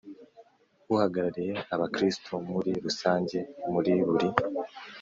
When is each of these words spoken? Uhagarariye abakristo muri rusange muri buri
Uhagarariye 0.93 1.53
abakristo 1.73 2.31
muri 2.51 2.71
rusange 2.85 3.37
muri 3.71 3.93
buri 4.07 4.29